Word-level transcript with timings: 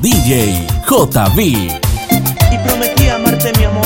DJ 0.00 0.64
JB. 0.86 1.38
Y 1.40 2.58
prometí 2.64 3.08
amarte 3.08 3.52
mi 3.58 3.64
amor 3.64 3.77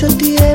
mucho 0.00 0.16
tiempo. 0.16 0.49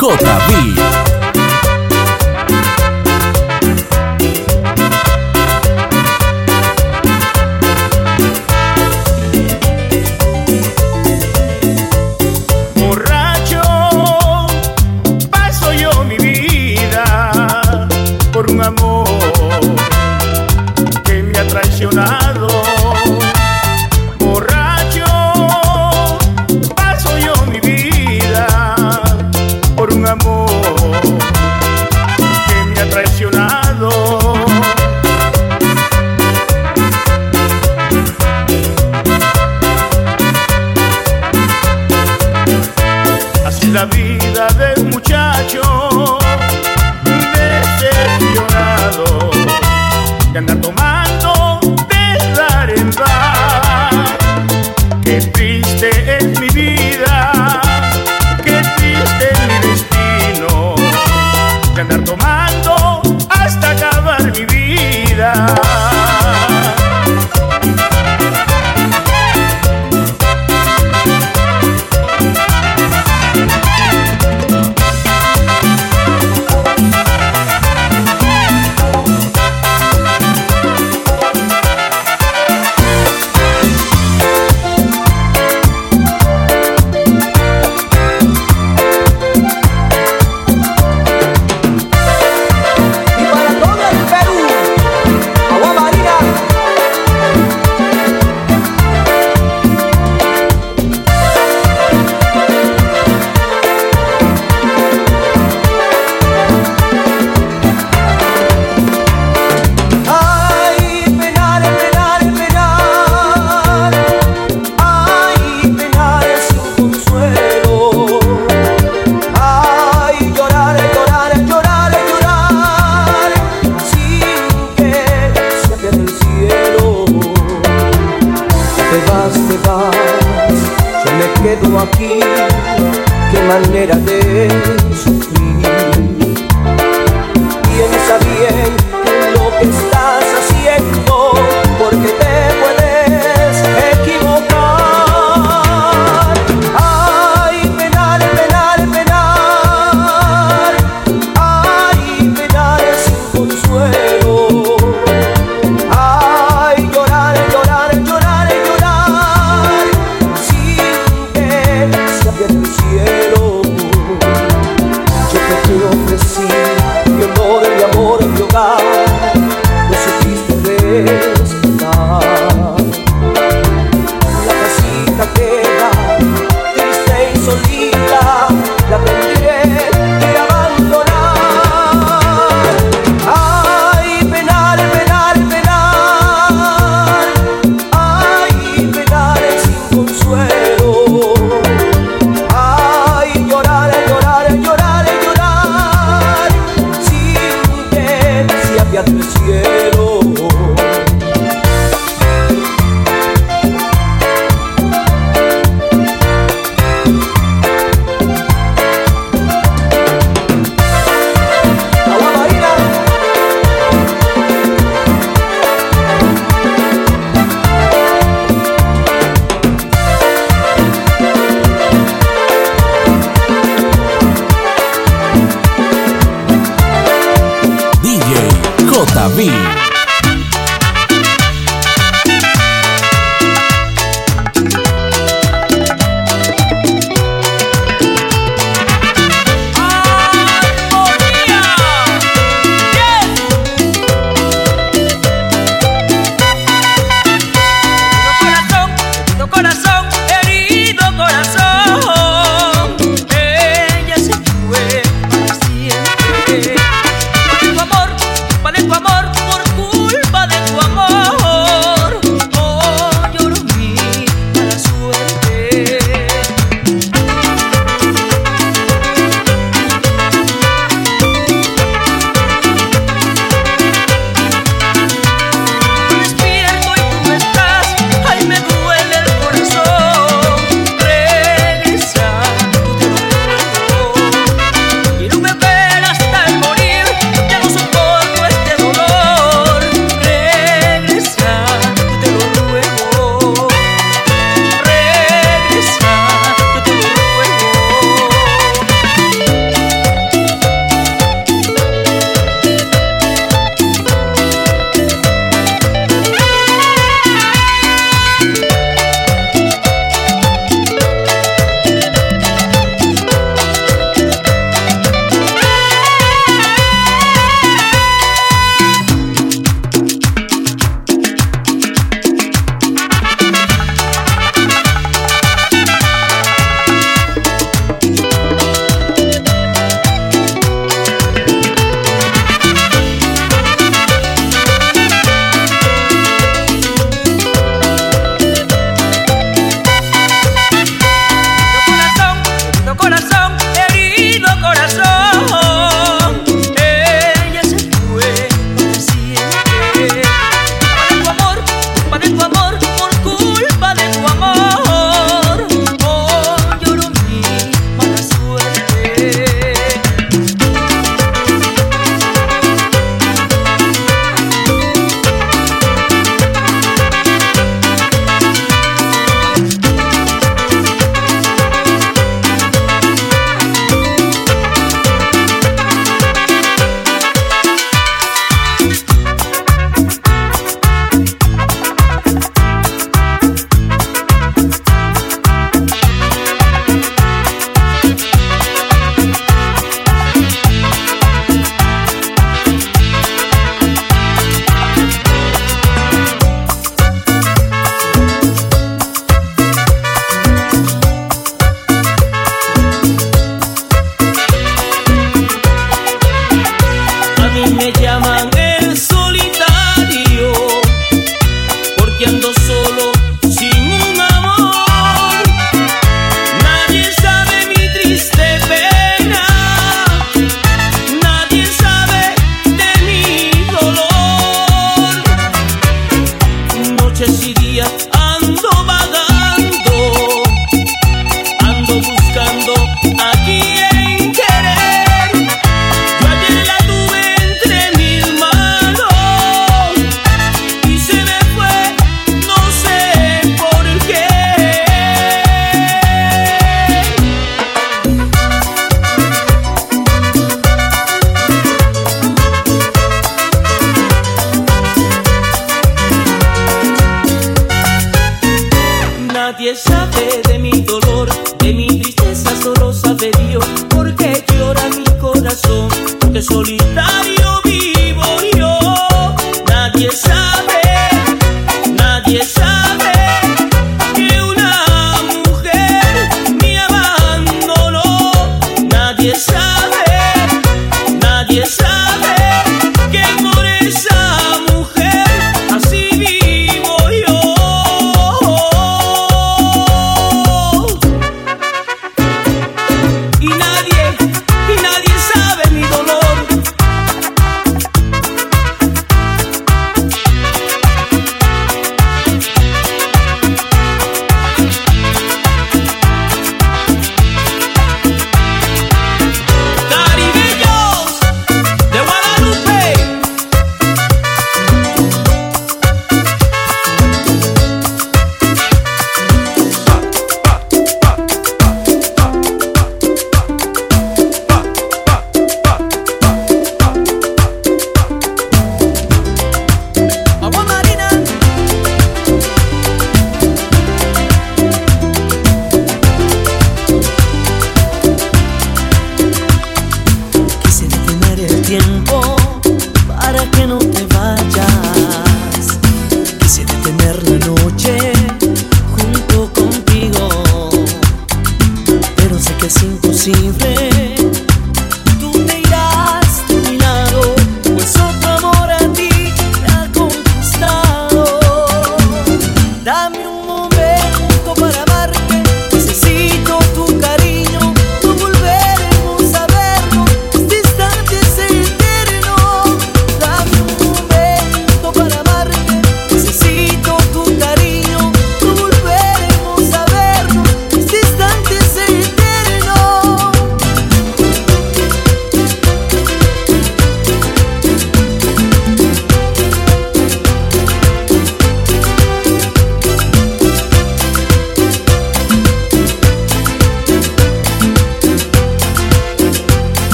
JB. 0.00 0.79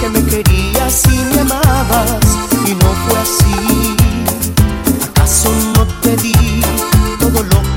que 0.00 0.08
me 0.08 0.24
querías 0.24 1.02
y 1.12 1.18
me 1.34 1.40
amabas 1.40 2.26
y 2.66 2.74
no 2.74 2.90
fue 3.04 3.18
así. 3.18 3.96
¿Acaso 5.10 5.50
no 5.76 5.86
te 6.00 6.16
di 6.16 6.62
todo 7.18 7.42
lo 7.42 7.62
que 7.62 7.69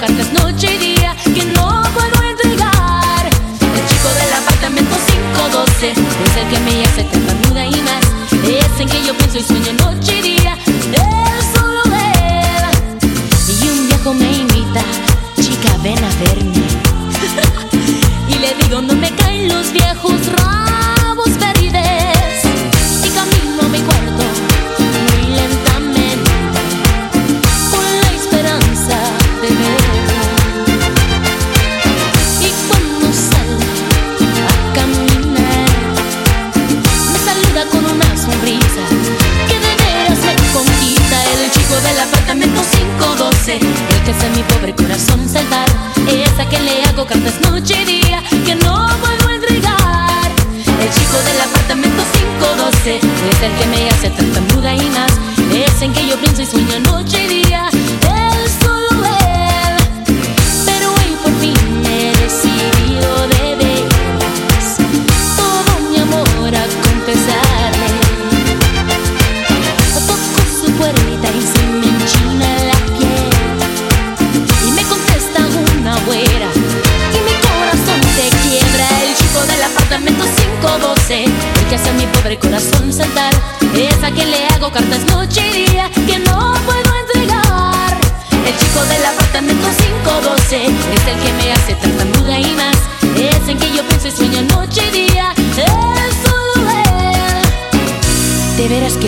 pocas 0.00 0.16
las 0.16 0.32
noches. 0.32 0.69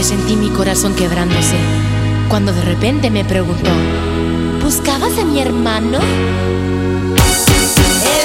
sentí 0.02 0.36
mi 0.36 0.50
corazón 0.50 0.94
quebrándose, 0.94 1.56
cuando 2.28 2.52
de 2.52 2.60
repente 2.62 3.10
me 3.10 3.24
preguntó, 3.24 3.70
¿buscabas 4.62 5.18
a 5.18 5.24
mi 5.24 5.40
hermano? 5.40 5.98
El 5.98 6.04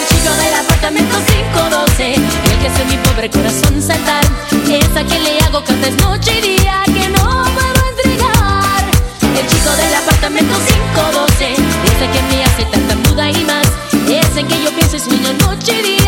chico 0.09 0.33
del 0.33 0.53
apartamento 0.55 1.15
512, 1.53 2.15
el 2.15 2.59
que 2.59 2.67
hace 2.67 2.83
mi 2.85 2.97
pobre 2.97 3.29
corazón 3.29 3.81
saltar, 3.81 4.25
es 4.69 4.95
a 4.95 5.03
quien 5.03 5.23
le 5.23 5.39
hago 5.41 5.63
cantes 5.63 5.95
noche 6.01 6.39
y 6.39 6.41
día 6.57 6.81
que 6.85 7.09
no 7.09 7.23
puedo 7.23 7.87
entregar. 7.91 8.83
El 9.21 9.47
chico 9.47 9.69
del 9.75 9.93
apartamento 9.93 10.55
512, 10.95 11.53
es 11.53 12.01
a 12.01 12.11
quien 12.11 12.27
me 12.29 12.43
hace 12.43 12.65
tanta 12.65 12.95
muda 13.09 13.29
y 13.29 13.45
más, 13.45 13.67
es 14.09 14.29
que 14.29 14.63
yo 14.63 14.71
pienso 14.71 14.95
y 14.95 14.99
sueño 14.99 15.33
noche 15.33 15.79
y 15.79 15.83
día. 15.83 16.06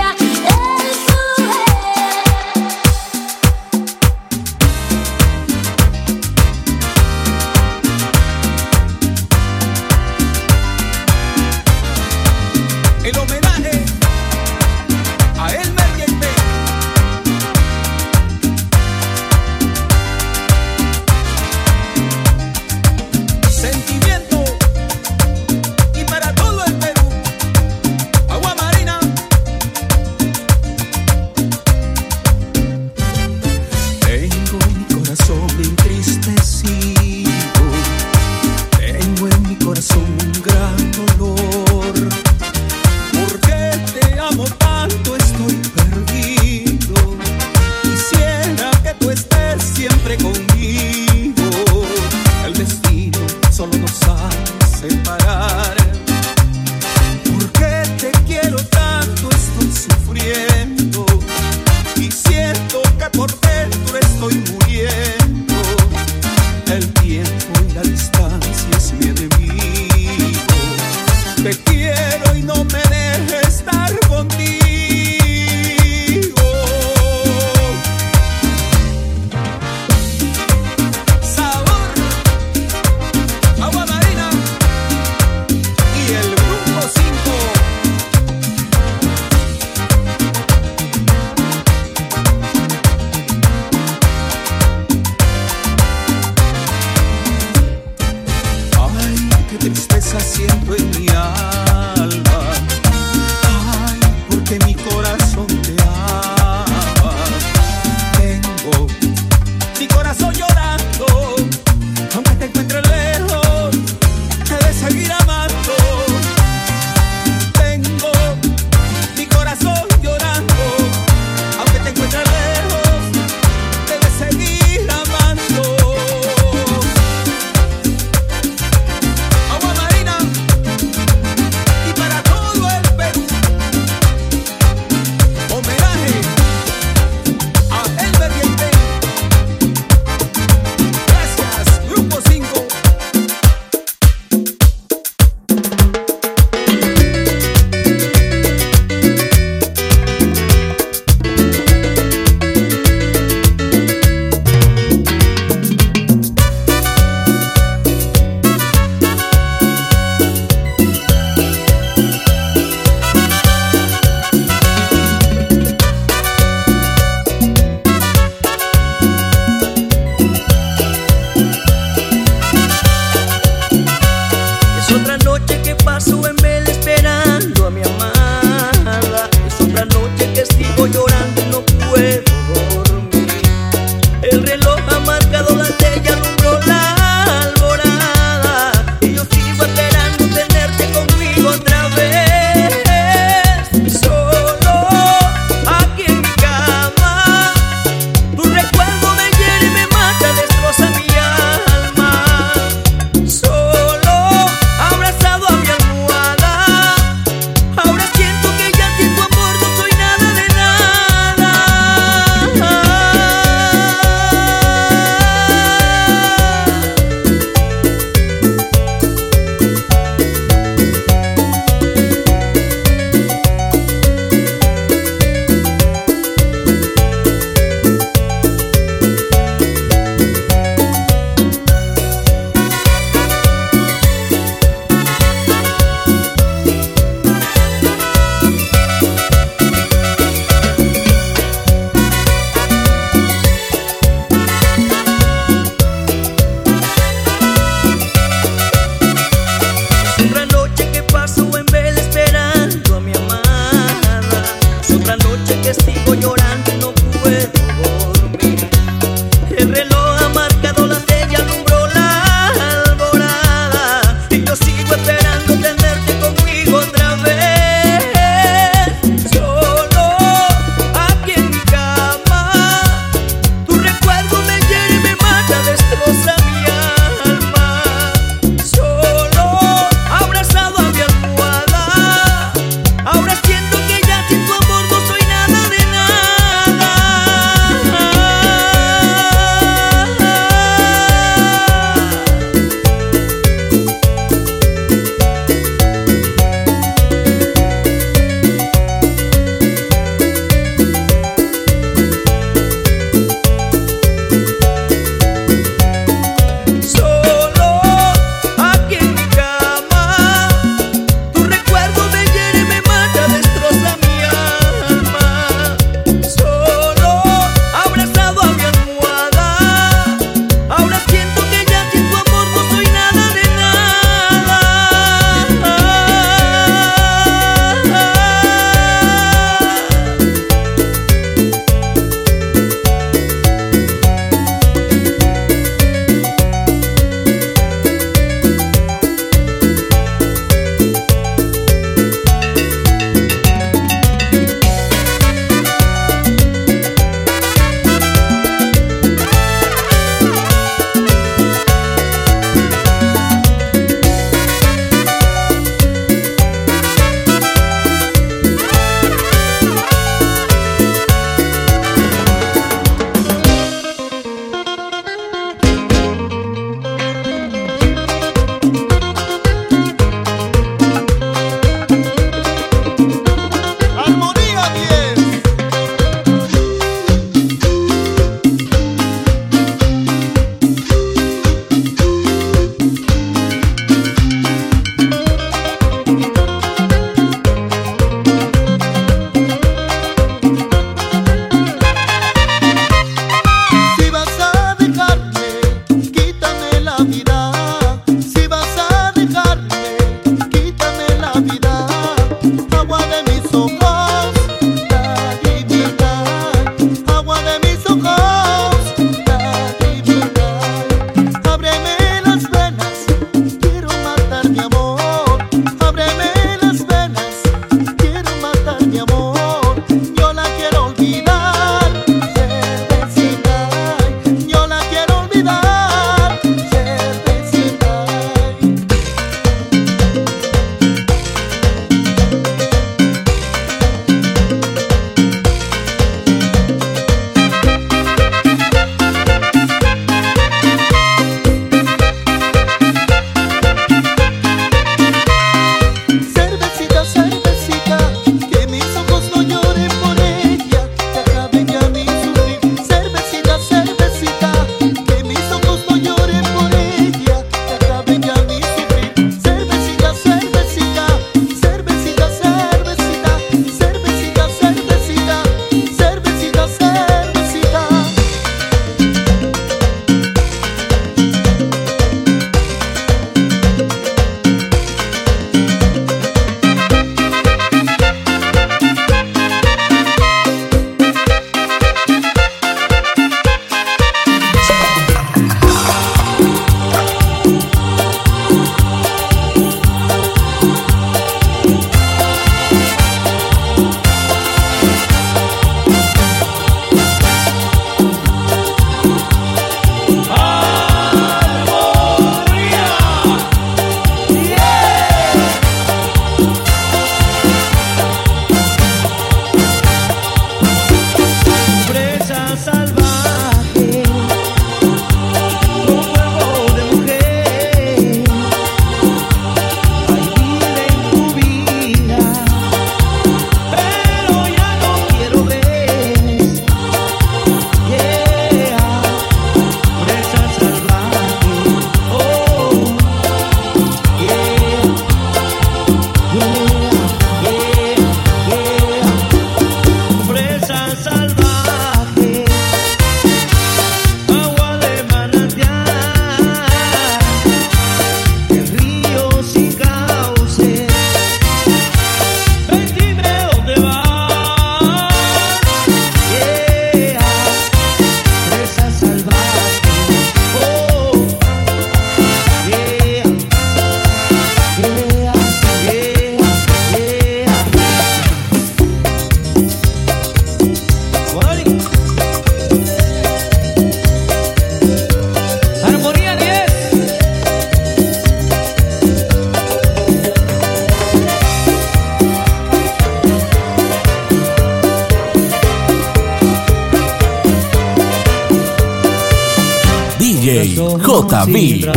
Entre 591.47 591.91